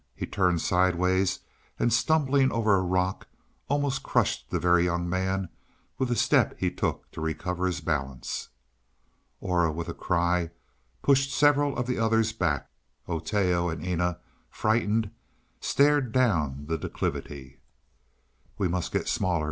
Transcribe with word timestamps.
He 0.15 0.25
turned 0.25 0.61
sidewise, 0.61 1.41
and 1.77 1.93
stumbling 1.93 2.51
over 2.51 2.73
a 2.73 2.81
rock 2.81 3.27
almost 3.67 4.01
crushed 4.01 4.49
the 4.49 4.59
Very 4.59 4.83
Young 4.85 5.07
Man 5.07 5.47
with 5.99 6.09
the 6.09 6.15
step 6.15 6.55
he 6.57 6.71
took 6.71 7.11
to 7.11 7.21
recover 7.21 7.67
his 7.67 7.81
balance. 7.81 8.49
Aura, 9.41 9.71
with 9.71 9.87
a 9.89 9.93
cry, 9.93 10.49
pushed 11.03 11.31
several 11.31 11.77
of 11.77 11.85
the 11.85 11.99
others 11.99 12.33
back; 12.33 12.71
Oteo 13.07 13.69
and 13.71 13.85
Eena, 13.85 14.17
frightened, 14.49 15.11
started 15.59 16.11
down 16.11 16.65
the 16.65 16.79
declivity. 16.79 17.59
"We 18.57 18.67
must 18.67 18.91
get 18.91 19.07
smaller!" 19.07 19.39